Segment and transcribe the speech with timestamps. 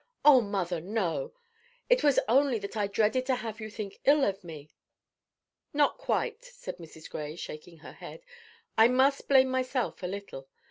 [0.25, 1.31] "Oh, mother, no!
[1.87, 4.71] It was only that I dreaded to have you think ill of me."
[5.73, 7.07] "Not quite," said Mrs.
[7.07, 8.25] Gray, shaking her head.
[8.79, 10.47] "I must blame myself a little.